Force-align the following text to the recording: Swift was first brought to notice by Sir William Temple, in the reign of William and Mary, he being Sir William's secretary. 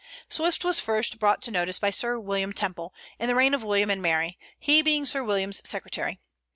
Swift 0.27 0.65
was 0.65 0.79
first 0.79 1.19
brought 1.19 1.43
to 1.43 1.51
notice 1.51 1.77
by 1.77 1.91
Sir 1.91 2.17
William 2.17 2.53
Temple, 2.53 2.91
in 3.19 3.27
the 3.27 3.35
reign 3.35 3.53
of 3.53 3.61
William 3.63 3.91
and 3.91 4.01
Mary, 4.01 4.39
he 4.57 4.81
being 4.81 5.05
Sir 5.05 5.23
William's 5.23 5.61
secretary. 5.69 6.19